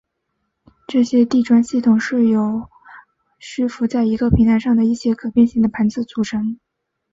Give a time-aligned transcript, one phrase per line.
[0.87, 2.67] 这个地砖系统是由
[3.37, 6.57] 虚浮在一个平台上的一些可变型的盘子组成。